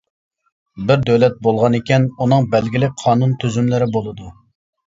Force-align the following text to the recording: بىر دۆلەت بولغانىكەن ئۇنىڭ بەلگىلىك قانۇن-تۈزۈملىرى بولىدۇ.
بىر 0.91 1.03
دۆلەت 1.09 1.37
بولغانىكەن 1.47 2.07
ئۇنىڭ 2.17 2.47
بەلگىلىك 2.57 2.97
قانۇن-تۈزۈملىرى 3.05 3.93
بولىدۇ. 3.99 4.35